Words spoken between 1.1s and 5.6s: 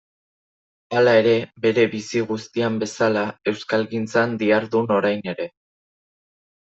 ere, bere bizi guztian bezala, euskalgintzan dihardu orain ere.